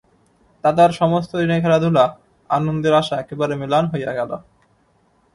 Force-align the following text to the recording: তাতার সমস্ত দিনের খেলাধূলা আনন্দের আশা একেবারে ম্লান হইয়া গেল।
তাতার 0.63 0.91
সমস্ত 0.91 1.31
দিনের 1.35 1.61
খেলাধূলা 1.63 2.05
আনন্দের 2.49 2.93
আশা 2.93 3.15
একেবারে 3.19 3.53
ম্লান 3.61 3.85
হইয়া 3.91 4.11
গেল। 4.13 4.31